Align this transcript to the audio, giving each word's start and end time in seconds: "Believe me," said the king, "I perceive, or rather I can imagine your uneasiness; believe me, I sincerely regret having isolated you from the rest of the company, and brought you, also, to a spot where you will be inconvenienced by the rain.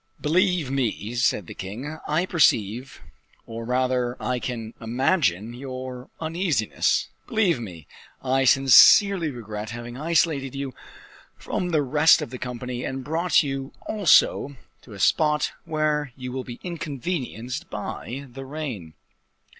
"Believe 0.19 0.71
me," 0.71 1.13
said 1.13 1.45
the 1.45 1.53
king, 1.53 1.99
"I 2.07 2.25
perceive, 2.25 3.03
or 3.45 3.63
rather 3.65 4.17
I 4.19 4.39
can 4.39 4.73
imagine 4.81 5.53
your 5.53 6.09
uneasiness; 6.19 7.09
believe 7.27 7.59
me, 7.59 7.85
I 8.23 8.45
sincerely 8.45 9.29
regret 9.29 9.69
having 9.69 9.97
isolated 9.97 10.55
you 10.55 10.73
from 11.37 11.69
the 11.69 11.83
rest 11.83 12.19
of 12.19 12.31
the 12.31 12.39
company, 12.39 12.83
and 12.83 13.03
brought 13.03 13.43
you, 13.43 13.73
also, 13.85 14.55
to 14.81 14.93
a 14.93 14.99
spot 14.99 15.51
where 15.65 16.13
you 16.15 16.31
will 16.31 16.43
be 16.45 16.59
inconvenienced 16.63 17.69
by 17.69 18.25
the 18.27 18.43
rain. 18.43 18.95